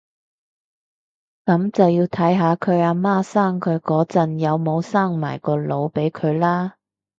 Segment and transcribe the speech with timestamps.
[1.45, 6.71] 噉就要睇下佢阿媽生佢嗰陣有冇生埋個腦俾佢喇